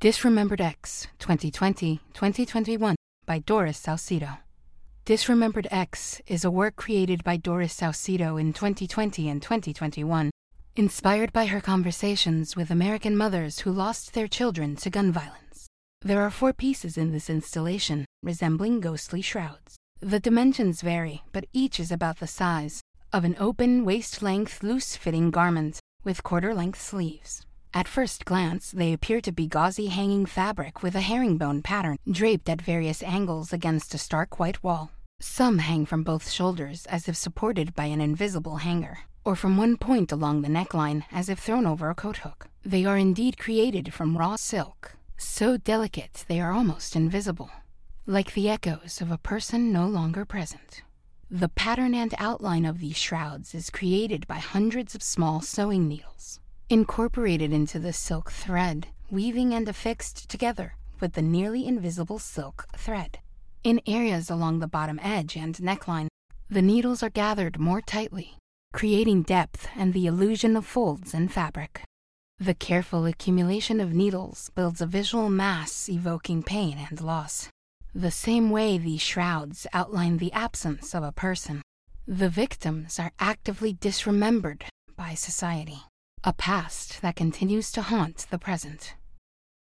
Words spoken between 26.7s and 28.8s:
sleeves. At first glance,